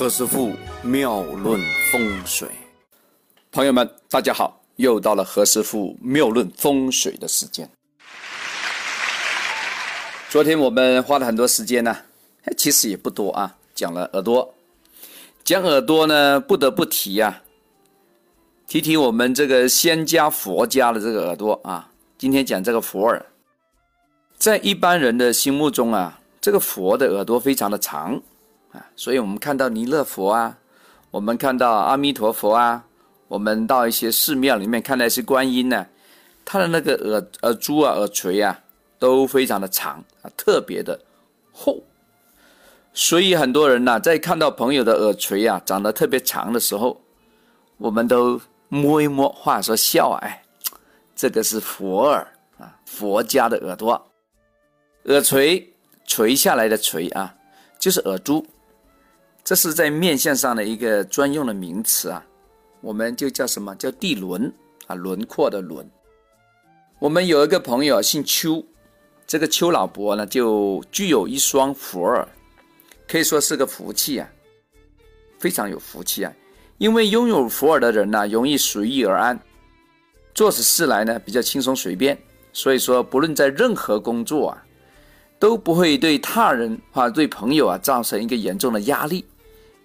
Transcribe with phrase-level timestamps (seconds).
[0.00, 1.60] 何师傅妙论
[1.92, 2.48] 风水，
[3.52, 7.68] 朋友们，大家好，又到了何师傅妙论风水的时间。
[10.30, 11.94] 昨天我们花了很多时间呢，
[12.56, 14.54] 其实也不多啊，讲了耳朵。
[15.44, 17.42] 讲耳朵呢，不得不提呀，
[18.66, 21.90] 提提我们这个仙家佛家的这个耳朵啊。
[22.16, 23.26] 今天讲这个佛耳，
[24.38, 28.22] 在一般人的心目中啊，这个佛的耳朵非常的长。
[28.72, 30.58] 啊，所以我们看到弥勒佛啊，
[31.10, 32.84] 我们看到阿弥陀佛啊，
[33.26, 35.86] 我们到一些寺庙里面看那些观音呢，
[36.44, 38.60] 他的那个耳耳珠啊、耳垂啊
[38.98, 41.00] 都非常的长啊，特别的
[41.52, 41.82] 厚。
[42.92, 47.00] 所以很多人呢，在看到朋友的耳垂啊长得特别长的时候，
[47.76, 50.42] 我们都摸一摸，话说笑哎，
[51.16, 52.26] 这个是佛耳
[52.58, 54.10] 啊，佛家的耳朵，
[55.04, 55.72] 耳垂
[56.04, 57.34] 垂下来的垂啊，
[57.78, 58.46] 就是耳珠。
[59.42, 62.24] 这是在面相上的一个专用的名词啊，
[62.80, 64.52] 我们就叫什么叫地轮
[64.86, 65.88] 啊，轮廓的轮。
[66.98, 68.64] 我们有一个朋友姓邱，
[69.26, 72.28] 这个邱老伯呢就具有一双佛耳，
[73.08, 74.28] 可以说是个福气啊，
[75.38, 76.32] 非常有福气啊。
[76.78, 79.38] 因为拥有佛耳的人呢，容易随遇而安，
[80.34, 82.16] 做起事来呢比较轻松随便，
[82.52, 84.64] 所以说不论在任何工作啊，
[85.40, 89.24] 都不会对他人啊对朋友啊造成一个严重的压力。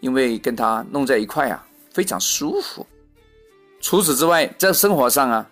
[0.00, 2.86] 因为跟他弄在一块啊，非常舒服。
[3.80, 5.50] 除此之外，在生活上啊，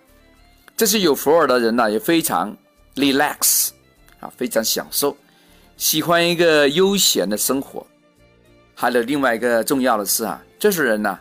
[0.77, 2.55] 这些有福尔的人呢，也非常
[2.93, 3.69] relax
[4.19, 5.17] 啊，非常享受，
[5.75, 7.83] 喜欢一个悠闲的生活。
[8.75, 11.19] 还有另外一个重要的是啊，这些人呢，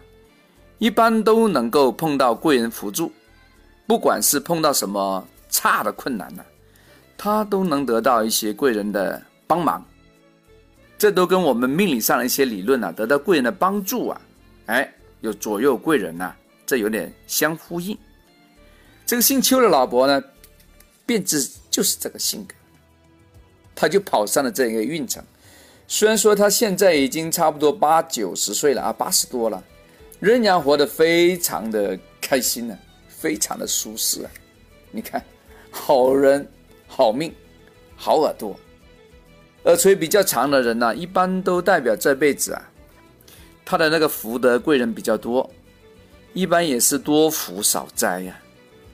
[0.76, 3.10] 一般都能够碰到贵人辅助，
[3.86, 6.44] 不管是碰到什么差的困难呢，
[7.24, 9.86] 他都能得到一些贵人的帮忙。
[10.98, 14.20] 这都跟我们命理上的一些理论呢，得到贵人的帮助啊，
[14.66, 16.34] 哎，有左右贵人呐，
[16.66, 17.96] 这有点相呼应。
[19.06, 20.20] 这个姓邱的老伯呢，
[21.06, 22.56] 便是就是这个性格，
[23.72, 25.22] 他就跑上了这一个运程。
[25.86, 29.62] 虽然说他现在已经差不多八九十岁了啊，八十多了，
[30.18, 32.76] 仍然活得非常的开心呢，
[33.06, 34.30] 非常的舒适啊。
[34.90, 35.24] 你看，
[35.70, 36.44] 好人
[36.94, 37.32] 好命，
[37.96, 38.54] 好耳朵。
[39.62, 42.70] 耳垂比较长的人呢，一般都代表这辈子啊，
[43.64, 45.50] 他的那个福德贵人比较多，
[46.34, 48.38] 一般也是多福少灾呀。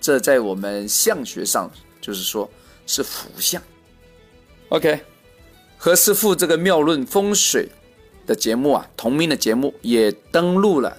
[0.00, 1.68] 这在我们相学上
[2.00, 2.48] 就是说
[2.86, 3.60] 是福相。
[4.68, 5.00] OK，
[5.76, 7.68] 何师傅这个妙论风水
[8.28, 10.96] 的节目啊，同名的节目也登录了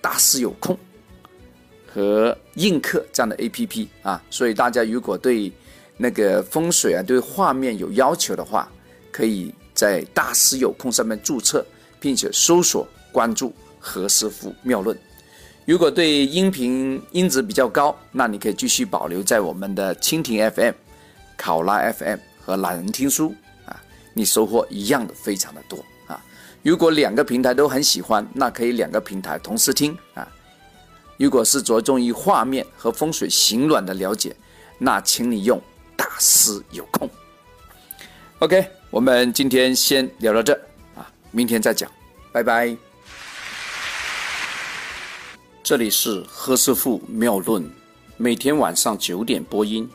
[0.00, 0.78] 大师有空
[1.92, 5.50] 和映客这样的 APP 啊，所以大家如果对
[5.98, 8.70] 那个风水啊，对画面有要求的话，
[9.10, 11.66] 可以在大师有空上面注册，
[12.00, 14.96] 并且搜索关注何师傅妙论。
[15.66, 20.72] 如果对音频音质比较高，那你可以继续保留在我们的蜻蜓 FM、
[21.36, 23.34] 考拉 FM 和懒人听书
[23.66, 23.78] 啊，
[24.14, 26.24] 你收获一样的非常的多啊。
[26.62, 30.26] 如果两个平台都很喜欢，那可以两个平台同时听啊。
[31.18, 34.34] 如果是着重于画面和风水形卵的了解，
[34.78, 35.60] 那请你用
[36.18, 37.08] 师有空。
[38.40, 38.68] OK。
[38.90, 40.54] 我们今天先聊到这
[40.96, 41.92] 啊，明天再讲，
[42.32, 42.74] 拜拜。
[45.62, 47.70] 这里是何师傅妙论，
[48.16, 49.86] 每天晚上九点播音，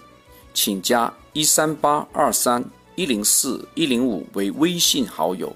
[0.54, 2.64] 请加一三八二三
[2.94, 5.52] 一零四一零五为微信好友。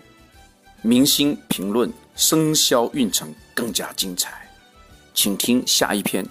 [0.82, 4.50] 明星评论生肖运程更加精彩，
[5.14, 6.28] 请听下一篇。